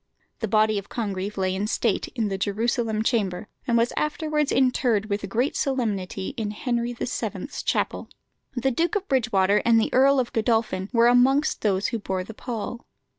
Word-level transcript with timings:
The 0.39 0.47
body 0.47 0.79
of 0.79 0.89
Congreve 0.89 1.37
lay 1.37 1.53
in 1.53 1.67
state 1.67 2.07
in 2.15 2.29
the 2.29 2.37
Jerusalem 2.39 3.03
Chamber, 3.03 3.47
and 3.67 3.77
was 3.77 3.93
afterwards 3.95 4.51
interred 4.51 5.11
with 5.11 5.29
great 5.29 5.55
solemnity 5.55 6.29
in 6.37 6.49
Henry 6.49 6.91
VII.'s 6.91 7.61
Chapel. 7.61 8.09
The 8.55 8.71
Duke 8.71 8.95
of 8.95 9.07
Bridgewater 9.07 9.61
and 9.63 9.79
the 9.79 9.93
Earl 9.93 10.19
of 10.19 10.33
Godolphin 10.33 10.89
were 10.91 11.05
amongst 11.05 11.61
those 11.61 11.89
who 11.89 11.99
bore 11.99 12.23
the 12.23 12.33
pall. 12.33 12.83